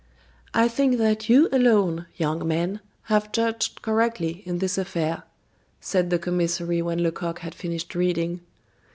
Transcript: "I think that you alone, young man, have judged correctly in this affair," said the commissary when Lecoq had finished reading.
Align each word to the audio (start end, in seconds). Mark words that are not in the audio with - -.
"I 0.55 0.67
think 0.67 0.97
that 0.97 1.29
you 1.29 1.47
alone, 1.51 2.07
young 2.15 2.47
man, 2.47 2.79
have 3.03 3.31
judged 3.31 3.83
correctly 3.83 4.41
in 4.47 4.57
this 4.57 4.79
affair," 4.79 5.21
said 5.79 6.09
the 6.09 6.17
commissary 6.17 6.81
when 6.81 7.03
Lecoq 7.03 7.37
had 7.37 7.53
finished 7.53 7.93
reading. 7.93 8.41